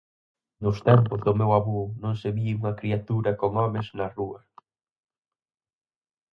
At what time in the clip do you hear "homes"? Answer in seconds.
3.61-3.87